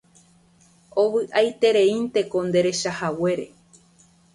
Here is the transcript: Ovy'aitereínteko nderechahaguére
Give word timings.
Ovy'aitereínteko 1.01 2.37
nderechahaguére 2.49 3.45